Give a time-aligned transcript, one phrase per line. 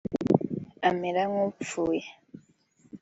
[0.89, 2.07] amera nk’upfuye